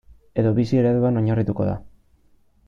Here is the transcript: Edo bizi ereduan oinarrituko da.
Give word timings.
Edo 0.43 0.53
bizi 0.59 0.79
ereduan 0.83 1.21
oinarrituko 1.21 1.69
da. 1.69 1.77